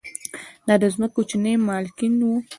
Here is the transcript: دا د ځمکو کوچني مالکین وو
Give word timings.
دا 0.67 0.73
د 0.81 0.83
ځمکو 0.93 1.13
کوچني 1.15 1.53
مالکین 1.67 2.13
وو 2.21 2.35